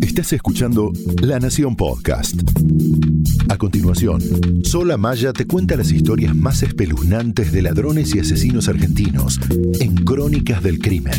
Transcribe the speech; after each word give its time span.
Estás 0.00 0.32
escuchando 0.32 0.92
La 1.20 1.38
Nación 1.38 1.76
Podcast. 1.76 2.40
A 3.50 3.58
continuación, 3.58 4.22
Sola 4.64 4.96
Maya 4.96 5.34
te 5.34 5.46
cuenta 5.46 5.76
las 5.76 5.92
historias 5.92 6.34
más 6.34 6.62
espeluznantes 6.62 7.52
de 7.52 7.60
ladrones 7.60 8.14
y 8.14 8.20
asesinos 8.20 8.66
argentinos 8.66 9.38
en 9.80 9.94
Crónicas 9.94 10.62
del 10.62 10.78
Crimen. 10.78 11.12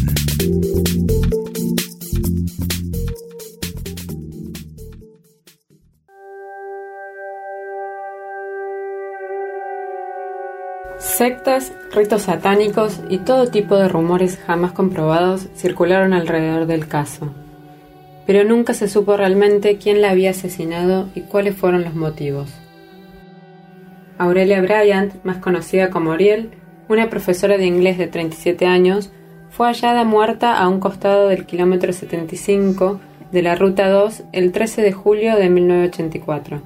Sectas, 10.98 11.72
ritos 11.94 12.24
satánicos 12.24 13.00
y 13.10 13.20
todo 13.20 13.48
tipo 13.48 13.76
de 13.76 13.88
rumores 13.88 14.40
jamás 14.48 14.72
comprobados 14.72 15.50
circularon 15.56 16.14
alrededor 16.14 16.66
del 16.66 16.88
caso 16.88 17.32
pero 18.30 18.44
nunca 18.44 18.76
se 18.76 18.88
supo 18.88 19.18
realmente 19.18 19.80
quién 19.80 20.04
la 20.04 20.12
había 20.12 20.30
asesinado 20.30 21.10
y 21.16 21.22
cuáles 21.22 21.56
fueron 21.56 21.84
los 21.84 21.96
motivos. 21.96 22.52
Aurelia 24.20 24.62
Bryant, 24.62 25.16
más 25.24 25.38
conocida 25.38 25.90
como 25.90 26.12
Ariel, 26.12 26.52
una 26.90 27.10
profesora 27.10 27.58
de 27.58 27.66
inglés 27.66 27.98
de 27.98 28.06
37 28.06 28.68
años, 28.68 29.12
fue 29.50 29.66
hallada 29.66 30.04
muerta 30.04 30.60
a 30.60 30.70
un 30.70 30.80
costado 30.80 31.28
del 31.28 31.48
kilómetro 31.48 31.92
75 31.92 33.00
de 33.32 33.42
la 33.42 33.56
Ruta 33.56 33.90
2 33.90 34.26
el 34.32 34.52
13 34.52 34.84
de 34.84 34.92
julio 34.92 35.36
de 35.36 35.50
1984. 35.50 36.62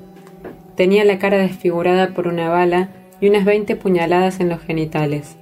Tenía 0.76 1.06
la 1.06 1.18
cara 1.18 1.38
desfigurada 1.38 2.10
por 2.10 2.28
una 2.28 2.50
bala 2.50 2.90
y 3.22 3.30
unas 3.30 3.46
20 3.46 3.78
puñaladas 3.78 4.42
en 4.42 4.50
los 4.50 4.60
genitales. 4.60 5.38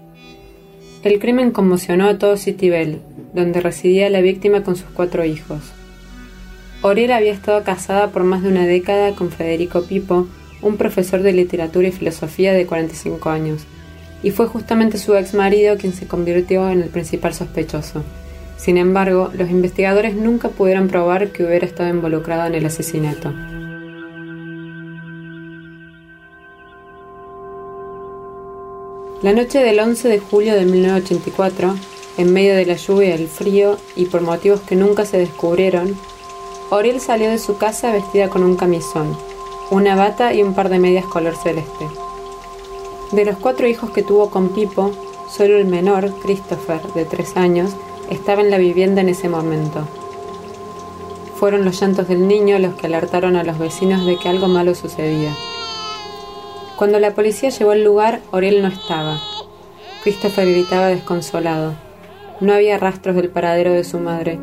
El 1.01 1.17
crimen 1.17 1.49
conmocionó 1.49 2.07
a 2.07 2.20
todo 2.20 2.38
Citybel, 2.38 3.01
donde 3.34 3.59
residía 3.59 4.07
la 4.12 4.21
víctima 4.21 4.62
con 4.62 4.76
sus 4.76 4.91
cuatro 4.91 5.26
hijos. 5.26 5.73
Oriel 6.84 7.12
había 7.12 7.31
estado 7.31 7.63
casada 7.63 8.08
por 8.08 8.23
más 8.23 8.41
de 8.41 8.49
una 8.49 8.66
década 8.66 9.13
con 9.13 9.29
Federico 9.29 9.84
Pipo, 9.84 10.27
un 10.63 10.77
profesor 10.77 11.21
de 11.21 11.32
literatura 11.32 11.88
y 11.88 11.91
filosofía 11.91 12.54
de 12.54 12.65
45 12.65 13.29
años, 13.29 13.65
y 14.23 14.32
fue 14.32 14.48
justamente 14.48 14.98
su 14.98 15.15
ex 15.15 15.35
marido 15.35 15.77
quien 15.77 15.93
se 15.93 16.07
convirtió 16.07 16.70
en 16.70 16.82
el 16.82 16.90
principal 16.90 17.35
sospechoso. 17.35 18.04
Sin 18.57 18.77
embargo, 18.77 19.32
los 19.35 19.49
investigadores 19.51 20.15
nunca 20.15 20.49
pudieron 20.49 20.88
probar 20.88 21.32
que 21.32 21.43
hubiera 21.43 21.68
estado 21.68 21.90
involucrado 21.90 22.48
en 22.48 22.55
el 22.55 22.65
asesinato. 22.65 23.32
La 29.21 29.34
noche 29.34 29.60
del 29.60 29.79
11 29.79 30.07
de 30.07 30.20
julio 30.20 30.55
de 30.55 30.66
1984, 30.66 31.76
en 32.18 32.34
medio 32.34 32.55
de 32.55 32.66
la 32.66 32.76
lluvia 32.76 33.10
y 33.10 33.21
el 33.21 33.27
frío, 33.27 33.77
y 33.95 34.05
por 34.05 34.21
motivos 34.21 34.62
que 34.62 34.76
nunca 34.76 35.05
se 35.05 35.20
descubrieron, 35.20 35.95
Oriel 36.73 37.01
salió 37.01 37.29
de 37.29 37.37
su 37.37 37.57
casa 37.57 37.91
vestida 37.91 38.29
con 38.29 38.43
un 38.43 38.55
camisón, 38.55 39.17
una 39.71 39.97
bata 39.97 40.33
y 40.33 40.41
un 40.41 40.53
par 40.53 40.69
de 40.69 40.79
medias 40.79 41.03
color 41.03 41.35
celeste. 41.35 41.85
De 43.11 43.25
los 43.25 43.35
cuatro 43.35 43.67
hijos 43.67 43.89
que 43.89 44.03
tuvo 44.03 44.29
con 44.29 44.47
Pipo, 44.47 44.93
solo 45.29 45.57
el 45.57 45.65
menor, 45.65 46.13
Christopher, 46.21 46.81
de 46.93 47.03
tres 47.03 47.35
años, 47.35 47.71
estaba 48.09 48.41
en 48.41 48.49
la 48.49 48.57
vivienda 48.57 49.01
en 49.01 49.09
ese 49.09 49.27
momento. 49.27 49.85
Fueron 51.35 51.65
los 51.65 51.77
llantos 51.77 52.07
del 52.07 52.25
niño 52.25 52.57
los 52.57 52.75
que 52.75 52.87
alertaron 52.87 53.35
a 53.35 53.43
los 53.43 53.59
vecinos 53.59 54.05
de 54.05 54.15
que 54.15 54.29
algo 54.29 54.47
malo 54.47 54.73
sucedía. 54.73 55.35
Cuando 56.77 56.99
la 56.99 57.13
policía 57.13 57.49
llegó 57.49 57.71
al 57.71 57.83
lugar, 57.83 58.21
Oriel 58.31 58.61
no 58.61 58.69
estaba. 58.69 59.19
Christopher 60.03 60.49
gritaba 60.49 60.87
desconsolado. 60.87 61.73
No 62.39 62.53
había 62.53 62.77
rastros 62.77 63.17
del 63.17 63.29
paradero 63.29 63.73
de 63.73 63.83
su 63.83 63.99
madre. 63.99 64.39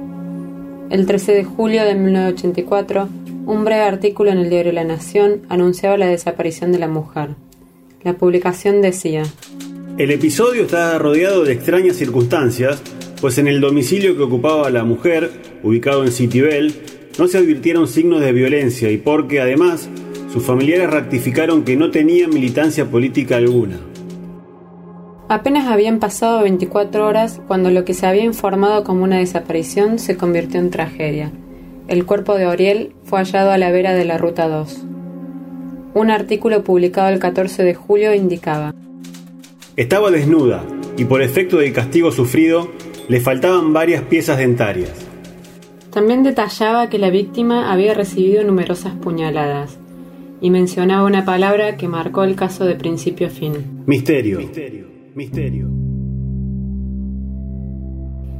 El 0.91 1.05
13 1.05 1.33
de 1.33 1.45
julio 1.45 1.85
de 1.85 1.95
1984, 1.95 3.11
un 3.45 3.65
breve 3.67 3.83
artículo 3.83 4.31
en 4.31 4.39
el 4.39 4.49
diario 4.49 4.73
La 4.73 4.85
Nación 4.85 5.43
anunciaba 5.51 5.99
la 5.99 6.07
desaparición 6.07 6.73
de 6.73 6.79
la 6.79 6.89
mujer. 6.89 7.31
La 8.05 8.15
publicación 8.15 8.81
decía, 8.81 9.25
El 9.99 10.11
episodio 10.11 10.63
está 10.63 10.97
rodeado 10.99 11.45
de 11.45 11.53
extrañas 11.53 11.97
circunstancias, 11.97 12.83
pues 13.21 13.37
en 13.37 13.49
el 13.49 13.61
domicilio 13.61 14.17
que 14.17 14.23
ocupaba 14.23 14.71
la 14.71 14.85
mujer, 14.85 15.31
ubicado 15.63 16.05
en 16.05 16.11
Citibel, 16.11 16.75
no 17.19 17.29
se 17.29 17.37
advirtieron 17.37 17.87
signos 17.87 18.23
de 18.23 18.33
violencia 18.33 18.91
y 18.91 18.97
porque 18.97 19.41
además 19.43 19.91
sus 20.33 20.43
familiares 20.43 20.89
ratificaron 20.89 21.65
que 21.65 21.77
no 21.77 21.91
tenía 21.91 22.29
militancia 22.29 22.87
política 22.87 23.37
alguna. 23.37 23.79
Apenas 25.31 25.67
habían 25.67 25.99
pasado 25.99 26.41
24 26.41 27.07
horas 27.07 27.39
cuando 27.47 27.71
lo 27.71 27.85
que 27.85 27.93
se 27.93 28.07
había 28.07 28.25
informado 28.25 28.83
como 28.83 29.05
una 29.05 29.19
desaparición 29.19 29.99
se 29.99 30.17
convirtió 30.17 30.59
en 30.59 30.71
tragedia. 30.71 31.31
El 31.87 32.07
cuerpo 32.07 32.37
de 32.37 32.47
Oriel 32.47 32.93
fue 33.05 33.19
hallado 33.19 33.51
a 33.51 33.59
la 33.59 33.71
vera 33.71 33.93
de 33.93 34.07
la 34.07 34.17
Ruta 34.17 34.49
2. 34.49 34.87
Un 35.93 36.11
artículo 36.11 36.65
publicado 36.65 37.11
el 37.11 37.19
14 37.19 37.63
de 37.63 37.75
julio 37.75 38.15
indicaba 38.15 38.75
Estaba 39.77 40.11
desnuda 40.11 40.65
y 40.97 41.05
por 41.05 41.21
efecto 41.21 41.59
del 41.59 41.75
castigo 41.75 42.11
sufrido 42.11 42.71
le 43.09 43.21
faltaban 43.21 43.75
varias 43.75 44.03
piezas 44.05 44.39
dentarias. 44.39 44.93
También 45.93 46.23
detallaba 46.23 46.89
que 46.89 46.99
la 46.99 47.11
víctima 47.11 47.71
había 47.71 47.93
recibido 47.93 48.45
numerosas 48.45 48.95
puñaladas 48.95 49.79
y 50.41 50.49
mencionaba 50.51 51.05
una 51.05 51.27
palabra 51.27 51.77
que 51.77 51.87
marcó 51.87 52.25
el 52.25 52.35
caso 52.35 52.65
de 52.65 52.77
principio 52.77 53.27
a 53.27 53.31
fin. 53.31 53.83
Misterio. 53.85 54.39
Misterio. 54.39 54.88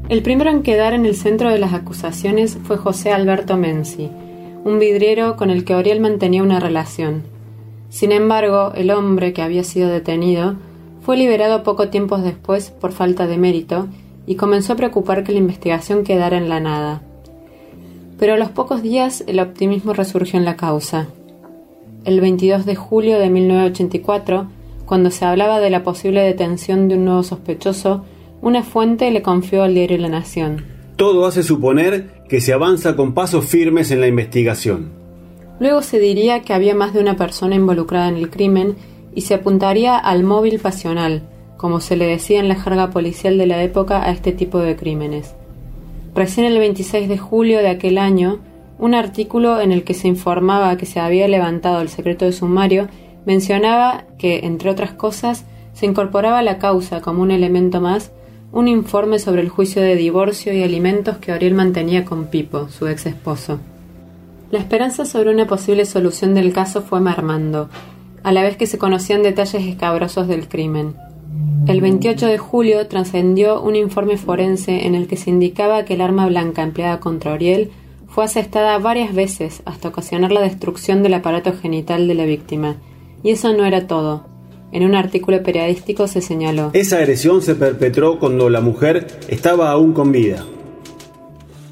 El 0.09 0.23
primero 0.23 0.51
en 0.51 0.63
quedar 0.63 0.95
en 0.95 1.07
el 1.07 1.17
centro 1.17 1.51
de 1.51 1.59
las 1.59 1.75
acusaciones 1.75 2.57
fue 2.63 2.77
José 2.77 3.11
Alberto 3.13 3.57
Menzi, 3.57 4.09
un 4.65 4.79
vidriero 4.79 5.37
con 5.37 5.51
el 5.51 5.65
que 5.65 5.75
Oriel 5.75 6.01
mantenía 6.01 6.43
una 6.43 6.61
relación. 6.61 7.25
Sin 7.89 8.13
embargo, 8.13 8.73
el 8.75 8.91
hombre 8.91 9.33
que 9.33 9.43
había 9.43 9.65
sido 9.65 9.89
detenido 9.89 10.55
fue 11.01 11.17
liberado 11.17 11.65
poco 11.65 11.89
tiempo 11.89 12.19
después 12.19 12.71
por 12.71 12.93
falta 12.93 13.27
de 13.27 13.39
mérito 13.39 13.89
y 14.27 14.37
comenzó 14.37 14.75
a 14.75 14.77
preocupar 14.77 15.25
que 15.25 15.33
la 15.33 15.39
investigación 15.39 16.05
quedara 16.05 16.37
en 16.37 16.49
la 16.49 16.61
nada. 16.61 17.03
Pero 18.19 18.35
a 18.35 18.37
los 18.37 18.51
pocos 18.51 18.83
días 18.83 19.25
el 19.27 19.41
optimismo 19.41 19.95
resurgió 19.95 20.39
en 20.39 20.45
la 20.45 20.57
causa. 20.57 21.09
El 22.05 22.21
22 22.21 22.67
de 22.67 22.77
julio 22.77 23.19
de 23.19 23.31
1984, 23.31 24.49
cuando 24.89 25.11
se 25.11 25.27
hablaba 25.27 25.61
de 25.61 25.69
la 25.69 25.83
posible 25.83 26.23
detención 26.23 26.89
de 26.89 26.95
un 26.95 27.05
nuevo 27.05 27.23
sospechoso, 27.23 28.07
una 28.41 28.63
fuente 28.63 29.11
le 29.11 29.21
confió 29.21 29.63
al 29.63 29.75
diario 29.75 29.99
La 29.99 30.09
Nación. 30.09 30.65
Todo 30.97 31.27
hace 31.27 31.43
suponer 31.43 32.25
que 32.27 32.41
se 32.41 32.55
avanza 32.55 32.97
con 32.97 33.13
pasos 33.13 33.45
firmes 33.45 33.91
en 33.91 34.01
la 34.01 34.07
investigación. 34.07 34.91
Luego 35.61 35.83
se 35.83 35.99
diría 35.99 36.41
que 36.41 36.55
había 36.55 36.75
más 36.75 36.95
de 36.95 37.01
una 37.01 37.17
persona 37.17 37.55
involucrada 37.55 38.09
en 38.09 38.17
el 38.17 38.31
crimen 38.31 38.77
y 39.15 39.21
se 39.21 39.35
apuntaría 39.35 39.99
al 39.99 40.25
móvil 40.25 40.59
pasional, 40.59 41.29
como 41.59 41.81
se 41.81 41.97
le 41.97 42.07
decía 42.07 42.41
en 42.41 42.49
la 42.49 42.55
jerga 42.55 42.89
policial 42.89 43.37
de 43.37 43.47
la 43.47 43.63
época 43.63 44.03
a 44.03 44.11
este 44.11 44.33
tipo 44.33 44.59
de 44.59 44.75
crímenes. 44.75 45.35
Recién 46.15 46.47
el 46.47 46.59
26 46.59 47.11
de 47.11 47.19
julio 47.19 47.59
de 47.59 47.69
aquel 47.69 47.99
año, 47.99 48.39
un 48.79 48.95
artículo 48.95 49.61
en 49.61 49.71
el 49.71 49.85
que 49.85 49.93
se 49.93 50.09
informaba 50.09 50.79
que 50.79 50.87
se 50.87 50.99
había 50.99 51.29
levantado 51.29 51.83
el 51.83 51.91
secreto 51.91 52.25
de 52.25 52.33
sumario 52.33 52.89
mencionaba 53.27 54.05
que, 54.19 54.41
entre 54.45 54.71
otras 54.71 54.93
cosas, 54.93 55.45
se 55.73 55.87
incorporaba 55.87 56.39
a 56.39 56.43
la 56.43 56.59
causa 56.59 57.01
como 57.01 57.23
un 57.23 57.31
elemento 57.31 57.81
más 57.81 58.11
un 58.51 58.67
informe 58.67 59.19
sobre 59.19 59.43
el 59.43 59.51
juicio 59.51 59.83
de 59.83 59.95
divorcio 59.95 60.53
y 60.55 60.63
alimentos 60.63 61.19
que 61.19 61.33
Oriel 61.33 61.55
mantenía 61.55 62.05
con 62.05 62.27
Pipo, 62.27 62.69
su 62.69 62.87
ex 62.89 63.07
esposo. 63.07 63.61
La 64.51 64.59
esperanza 64.59 65.05
sobre 65.05 65.31
una 65.31 65.47
posible 65.47 65.85
solución 65.85 66.35
del 66.35 66.53
caso 66.55 66.81
fue 66.81 67.01
mermando, 67.01 67.69
a 68.23 68.33
la 68.33 68.43
vez 68.43 68.57
que 68.57 68.67
se 68.67 68.79
conocían 68.79 69.23
detalles 69.23 69.67
escabrosos 69.67 70.29
del 70.29 70.49
crimen. 70.49 70.95
El 71.67 71.83
28 71.83 72.27
de 72.27 72.39
julio 72.39 72.87
trascendió 72.89 73.61
un 73.61 73.77
informe 73.77 74.17
forense 74.17 74.87
en 74.87 74.95
el 74.95 75.07
que 75.07 75.19
se 75.19 75.29
indicaba 75.29 75.85
que 75.85 75.95
el 75.95 76.01
arma 76.01 76.27
blanca 76.27 76.63
empleada 76.63 77.01
contra 77.01 77.35
Oriel 77.35 77.71
fue 78.09 78.25
asestada 78.25 78.79
varias 78.79 79.15
veces 79.15 79.63
hasta 79.67 79.89
ocasionar 79.89 80.33
la 80.33 80.41
destrucción 80.41 81.03
del 81.03 81.15
aparato 81.15 81.53
genital 81.53 82.09
de 82.09 82.15
la 82.15 82.25
víctima, 82.25 82.77
y 83.23 83.31
eso 83.31 83.53
no 83.53 83.65
era 83.65 83.87
todo. 83.87 84.25
En 84.71 84.85
un 84.85 84.95
artículo 84.95 85.43
periodístico 85.43 86.07
se 86.09 86.21
señaló. 86.21 86.71
Esa 86.75 86.99
agresión 86.99 87.41
se 87.41 87.55
perpetró 87.55 88.19
cuando 88.19 88.51
la 88.51 88.61
mujer 88.61 89.07
estaba 89.29 89.71
aún 89.71 89.93
con 89.93 90.13
vida. 90.13 90.45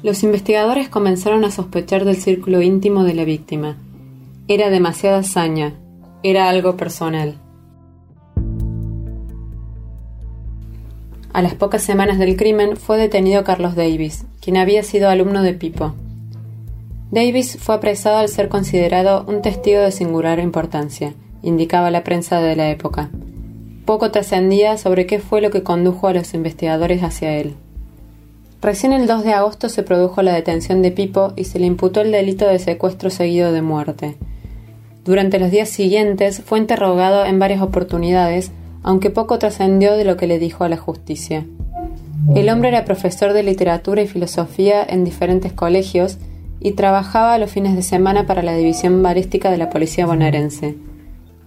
Los 0.01 0.23
investigadores 0.23 0.89
comenzaron 0.89 1.43
a 1.43 1.51
sospechar 1.51 2.05
del 2.05 2.15
círculo 2.15 2.61
íntimo 2.61 3.03
de 3.03 3.13
la 3.13 3.23
víctima. 3.23 3.77
Era 4.47 4.69
demasiada 4.69 5.19
hazaña. 5.19 5.75
Era 6.23 6.49
algo 6.49 6.75
personal. 6.75 7.35
A 11.33 11.41
las 11.43 11.53
pocas 11.53 11.83
semanas 11.83 12.17
del 12.17 12.35
crimen 12.35 12.77
fue 12.77 12.97
detenido 12.97 13.43
Carlos 13.43 13.75
Davis, 13.75 14.25
quien 14.41 14.57
había 14.57 14.81
sido 14.81 15.09
alumno 15.09 15.43
de 15.43 15.53
Pipo. 15.53 15.93
Davis 17.11 17.57
fue 17.59 17.75
apresado 17.75 18.17
al 18.17 18.29
ser 18.29 18.49
considerado 18.49 19.23
un 19.27 19.43
testigo 19.43 19.81
de 19.81 19.91
singular 19.91 20.39
importancia 20.39 21.13
indicaba 21.47 21.91
la 21.91 22.03
prensa 22.03 22.41
de 22.41 22.55
la 22.55 22.69
época. 22.69 23.09
Poco 23.85 24.11
trascendía 24.11 24.77
sobre 24.77 25.05
qué 25.05 25.19
fue 25.19 25.41
lo 25.41 25.49
que 25.49 25.63
condujo 25.63 26.07
a 26.07 26.13
los 26.13 26.33
investigadores 26.33 27.03
hacia 27.03 27.37
él. 27.37 27.55
Recién 28.61 28.91
el 28.91 29.07
2 29.07 29.23
de 29.23 29.33
agosto 29.33 29.69
se 29.69 29.83
produjo 29.83 30.21
la 30.21 30.33
detención 30.33 30.81
de 30.81 30.91
Pipo 30.91 31.31
y 31.35 31.45
se 31.45 31.59
le 31.59 31.67
imputó 31.67 32.01
el 32.01 32.11
delito 32.11 32.47
de 32.47 32.59
secuestro 32.59 33.09
seguido 33.09 33.51
de 33.51 33.61
muerte. 33.61 34.17
Durante 35.05 35.39
los 35.39 35.51
días 35.51 35.69
siguientes 35.69 36.41
fue 36.43 36.59
interrogado 36.59 37.25
en 37.25 37.39
varias 37.39 37.61
oportunidades, 37.61 38.51
aunque 38.83 39.09
poco 39.09 39.39
trascendió 39.39 39.95
de 39.95 40.03
lo 40.03 40.17
que 40.17 40.27
le 40.27 40.39
dijo 40.39 40.65
a 40.65 40.69
la 40.69 40.77
justicia. 40.77 41.45
El 42.35 42.49
hombre 42.49 42.69
era 42.69 42.83
profesor 42.83 43.31
de 43.31 43.43
literatura 43.43 44.01
y 44.01 44.07
filosofía 44.07 44.83
en 44.83 45.05
diferentes 45.05 45.53
colegios 45.53 46.17
y 46.59 46.73
trabajaba 46.73 47.37
los 47.37 47.51
fines 47.51 47.75
de 47.75 47.83
semana 47.83 48.25
para 48.25 48.43
la 48.43 48.55
división 48.55 49.01
balística 49.01 49.49
de 49.49 49.57
la 49.57 49.69
policía 49.69 50.05
bonaerense. 50.05 50.75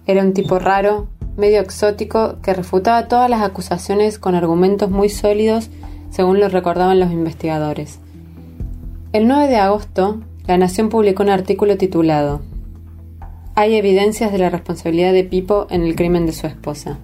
Era 0.07 0.23
un 0.23 0.33
tipo 0.33 0.59
raro, 0.59 1.07
medio 1.37 1.59
exótico, 1.59 2.37
que 2.41 2.53
refutaba 2.53 3.07
todas 3.07 3.29
las 3.29 3.41
acusaciones 3.41 4.19
con 4.19 4.35
argumentos 4.35 4.89
muy 4.89 5.09
sólidos 5.09 5.69
según 6.09 6.39
lo 6.39 6.49
recordaban 6.49 6.99
los 6.99 7.11
investigadores. 7.11 7.99
El 9.13 9.27
9 9.27 9.47
de 9.47 9.57
agosto, 9.57 10.21
La 10.47 10.57
Nación 10.57 10.89
publicó 10.89 11.23
un 11.23 11.29
artículo 11.29 11.77
titulado 11.77 12.41
Hay 13.55 13.75
evidencias 13.75 14.31
de 14.31 14.37
la 14.37 14.49
responsabilidad 14.49 15.13
de 15.13 15.23
Pipo 15.23 15.67
en 15.69 15.83
el 15.83 15.95
crimen 15.95 16.25
de 16.25 16.33
su 16.33 16.47
esposa. 16.47 16.97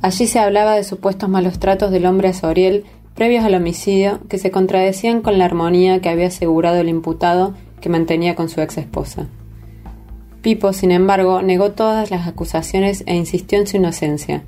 Allí 0.00 0.26
se 0.26 0.38
hablaba 0.38 0.74
de 0.74 0.84
supuestos 0.84 1.28
malos 1.28 1.58
tratos 1.58 1.90
del 1.90 2.06
hombre 2.06 2.28
a 2.28 2.32
Soriel 2.32 2.84
previos 3.14 3.44
al 3.44 3.56
homicidio 3.56 4.20
que 4.28 4.38
se 4.38 4.52
contradecían 4.52 5.22
con 5.22 5.38
la 5.38 5.44
armonía 5.44 6.00
que 6.00 6.08
había 6.08 6.28
asegurado 6.28 6.78
el 6.78 6.88
imputado 6.88 7.54
que 7.80 7.88
mantenía 7.88 8.36
con 8.36 8.48
su 8.48 8.60
ex 8.60 8.78
esposa. 8.78 9.26
Pipo, 10.42 10.72
sin 10.72 10.92
embargo, 10.92 11.42
negó 11.42 11.72
todas 11.72 12.10
las 12.10 12.26
acusaciones 12.28 13.02
e 13.06 13.14
insistió 13.14 13.58
en 13.58 13.66
su 13.66 13.76
inocencia. 13.76 14.44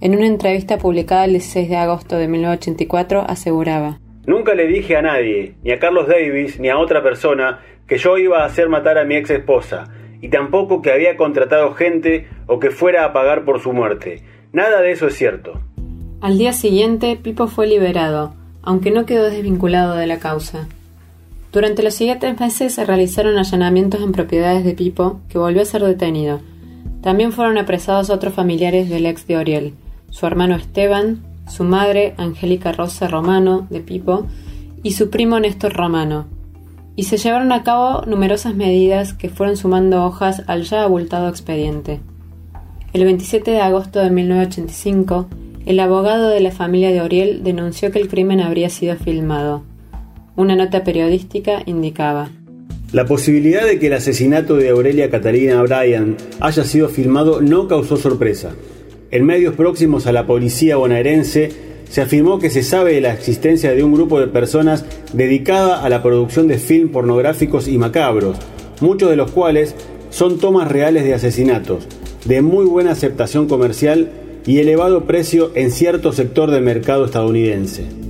En 0.00 0.14
una 0.14 0.26
entrevista 0.26 0.78
publicada 0.78 1.24
el 1.24 1.32
16 1.32 1.68
de 1.68 1.76
agosto 1.76 2.16
de 2.16 2.28
1984 2.28 3.24
aseguraba 3.26 3.98
Nunca 4.26 4.54
le 4.54 4.66
dije 4.66 4.96
a 4.96 5.02
nadie, 5.02 5.54
ni 5.62 5.72
a 5.72 5.78
Carlos 5.78 6.08
Davis, 6.08 6.58
ni 6.58 6.70
a 6.70 6.78
otra 6.78 7.02
persona, 7.02 7.60
que 7.86 7.98
yo 7.98 8.16
iba 8.16 8.42
a 8.42 8.46
hacer 8.46 8.68
matar 8.68 8.96
a 8.96 9.04
mi 9.04 9.16
ex 9.16 9.30
esposa, 9.30 9.84
y 10.22 10.28
tampoco 10.28 10.80
que 10.80 10.92
había 10.92 11.16
contratado 11.16 11.74
gente 11.74 12.26
o 12.46 12.58
que 12.58 12.70
fuera 12.70 13.04
a 13.04 13.12
pagar 13.12 13.44
por 13.44 13.60
su 13.60 13.72
muerte. 13.74 14.22
Nada 14.52 14.80
de 14.80 14.92
eso 14.92 15.08
es 15.08 15.16
cierto. 15.16 15.60
Al 16.22 16.38
día 16.38 16.54
siguiente, 16.54 17.18
Pipo 17.22 17.48
fue 17.48 17.66
liberado, 17.66 18.34
aunque 18.62 18.90
no 18.90 19.04
quedó 19.04 19.28
desvinculado 19.28 19.94
de 19.96 20.06
la 20.06 20.18
causa. 20.18 20.68
Durante 21.54 21.84
los 21.84 21.94
siguientes 21.94 22.40
meses 22.40 22.74
se 22.74 22.84
realizaron 22.84 23.38
allanamientos 23.38 24.02
en 24.02 24.10
propiedades 24.10 24.64
de 24.64 24.74
Pipo, 24.74 25.20
que 25.28 25.38
volvió 25.38 25.62
a 25.62 25.64
ser 25.64 25.84
detenido. 25.84 26.40
También 27.00 27.30
fueron 27.30 27.58
apresados 27.58 28.10
otros 28.10 28.34
familiares 28.34 28.90
del 28.90 29.06
ex 29.06 29.28
de 29.28 29.36
Oriel, 29.36 29.74
su 30.10 30.26
hermano 30.26 30.56
Esteban, 30.56 31.22
su 31.48 31.62
madre 31.62 32.14
Angélica 32.16 32.72
Rosa 32.72 33.06
Romano 33.06 33.68
de 33.70 33.78
Pipo 33.78 34.26
y 34.82 34.94
su 34.94 35.10
primo 35.10 35.38
Néstor 35.38 35.74
Romano, 35.74 36.26
y 36.96 37.04
se 37.04 37.18
llevaron 37.18 37.52
a 37.52 37.62
cabo 37.62 38.02
numerosas 38.04 38.56
medidas 38.56 39.14
que 39.14 39.28
fueron 39.28 39.56
sumando 39.56 40.04
hojas 40.04 40.42
al 40.48 40.64
ya 40.64 40.82
abultado 40.82 41.28
expediente. 41.28 42.00
El 42.92 43.04
27 43.04 43.52
de 43.52 43.60
agosto 43.60 44.00
de 44.00 44.10
1985, 44.10 45.28
el 45.66 45.78
abogado 45.78 46.30
de 46.30 46.40
la 46.40 46.50
familia 46.50 46.90
de 46.90 47.00
Oriel 47.00 47.44
denunció 47.44 47.92
que 47.92 48.00
el 48.00 48.08
crimen 48.08 48.40
habría 48.40 48.70
sido 48.70 48.96
filmado. 48.96 49.62
Una 50.36 50.56
nota 50.56 50.82
periodística 50.84 51.62
indicaba 51.66 52.30
la 52.94 53.06
posibilidad 53.06 53.66
de 53.66 53.80
que 53.80 53.88
el 53.88 53.94
asesinato 53.94 54.56
de 54.56 54.68
Aurelia 54.68 55.10
Catalina 55.10 55.60
Bryan 55.62 56.16
haya 56.38 56.62
sido 56.62 56.88
filmado 56.88 57.40
no 57.40 57.66
causó 57.66 57.96
sorpresa. 57.96 58.54
En 59.10 59.26
medios 59.26 59.56
próximos 59.56 60.06
a 60.06 60.12
la 60.12 60.28
policía 60.28 60.76
bonaerense 60.76 61.50
se 61.88 62.02
afirmó 62.02 62.38
que 62.38 62.50
se 62.50 62.62
sabe 62.62 62.94
de 62.94 63.00
la 63.00 63.12
existencia 63.12 63.72
de 63.72 63.82
un 63.82 63.94
grupo 63.94 64.20
de 64.20 64.28
personas 64.28 64.84
dedicada 65.12 65.82
a 65.82 65.88
la 65.88 66.04
producción 66.04 66.46
de 66.46 66.58
film 66.58 66.90
pornográficos 66.90 67.66
y 67.66 67.78
macabros, 67.78 68.36
muchos 68.80 69.10
de 69.10 69.16
los 69.16 69.32
cuales 69.32 69.74
son 70.10 70.38
tomas 70.38 70.70
reales 70.70 71.02
de 71.02 71.14
asesinatos, 71.14 71.88
de 72.26 72.42
muy 72.42 72.64
buena 72.64 72.92
aceptación 72.92 73.48
comercial 73.48 74.12
y 74.46 74.58
elevado 74.58 75.04
precio 75.04 75.50
en 75.56 75.72
cierto 75.72 76.12
sector 76.12 76.52
del 76.52 76.62
mercado 76.62 77.06
estadounidense. 77.06 78.03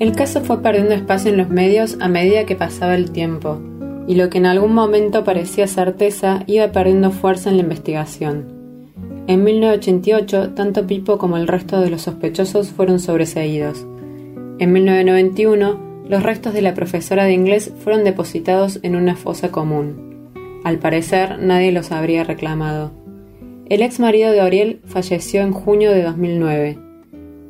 El 0.00 0.12
caso 0.12 0.40
fue 0.40 0.62
perdiendo 0.62 0.94
espacio 0.94 1.30
en 1.30 1.36
los 1.36 1.50
medios 1.50 1.98
a 2.00 2.08
medida 2.08 2.46
que 2.46 2.56
pasaba 2.56 2.94
el 2.94 3.10
tiempo, 3.10 3.60
y 4.08 4.14
lo 4.14 4.30
que 4.30 4.38
en 4.38 4.46
algún 4.46 4.72
momento 4.72 5.24
parecía 5.24 5.66
certeza 5.66 6.42
iba 6.46 6.72
perdiendo 6.72 7.10
fuerza 7.10 7.50
en 7.50 7.58
la 7.58 7.64
investigación. 7.64 8.46
En 9.26 9.44
1988, 9.44 10.54
tanto 10.54 10.86
Pipo 10.86 11.18
como 11.18 11.36
el 11.36 11.46
resto 11.46 11.82
de 11.82 11.90
los 11.90 12.00
sospechosos 12.00 12.70
fueron 12.70 12.98
sobreseídos. 12.98 13.86
En 14.58 14.72
1991, 14.72 15.78
los 16.08 16.22
restos 16.22 16.54
de 16.54 16.62
la 16.62 16.72
profesora 16.72 17.24
de 17.24 17.34
inglés 17.34 17.70
fueron 17.84 18.02
depositados 18.02 18.80
en 18.82 18.96
una 18.96 19.16
fosa 19.16 19.50
común. 19.50 20.30
Al 20.64 20.78
parecer, 20.78 21.38
nadie 21.40 21.72
los 21.72 21.92
habría 21.92 22.24
reclamado. 22.24 22.90
El 23.68 23.82
ex 23.82 24.00
marido 24.00 24.32
de 24.32 24.40
Oriel 24.40 24.80
falleció 24.86 25.42
en 25.42 25.52
junio 25.52 25.90
de 25.92 26.04
2009 26.04 26.89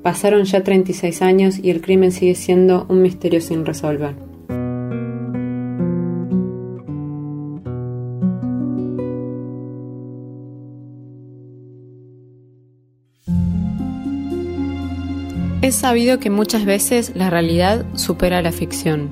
Pasaron 0.02 0.44
ya 0.44 0.62
36 0.62 1.20
años 1.20 1.58
y 1.62 1.70
el 1.70 1.82
crimen 1.82 2.10
sigue 2.10 2.34
siendo 2.34 2.86
un 2.88 3.02
misterio 3.02 3.40
sin 3.40 3.66
resolver. 3.66 4.14
Es 15.62 15.74
sabido 15.74 16.18
que 16.18 16.30
muchas 16.30 16.64
veces 16.64 17.12
la 17.14 17.28
realidad 17.28 17.84
supera 17.94 18.40
la 18.40 18.50
ficción, 18.50 19.10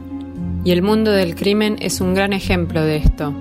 y 0.65 0.73
el 0.73 0.83
mundo 0.83 1.13
del 1.13 1.35
crimen 1.37 1.77
es 1.81 2.01
un 2.01 2.15
gran 2.15 2.33
ejemplo 2.33 2.83
de 2.83 2.97
esto. 2.97 3.35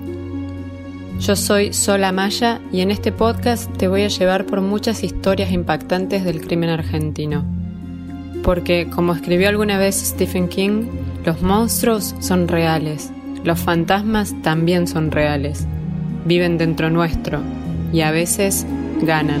Yo 1.20 1.34
soy 1.34 1.72
Sola 1.72 2.12
Maya 2.12 2.60
y 2.72 2.80
en 2.80 2.92
este 2.92 3.10
podcast 3.10 3.76
te 3.76 3.88
voy 3.88 4.02
a 4.02 4.08
llevar 4.08 4.46
por 4.46 4.60
muchas 4.60 5.02
historias 5.02 5.50
impactantes 5.50 6.24
del 6.24 6.40
crimen 6.40 6.70
argentino. 6.70 7.44
Porque, 8.44 8.88
como 8.88 9.14
escribió 9.14 9.48
alguna 9.48 9.78
vez 9.78 9.96
Stephen 9.96 10.48
King, 10.48 10.84
los 11.24 11.42
monstruos 11.42 12.14
son 12.20 12.46
reales, 12.46 13.10
los 13.42 13.58
fantasmas 13.58 14.32
también 14.42 14.86
son 14.86 15.10
reales, 15.10 15.66
viven 16.24 16.56
dentro 16.56 16.88
nuestro 16.88 17.40
y 17.92 18.02
a 18.02 18.12
veces 18.12 18.64
ganan. 19.02 19.40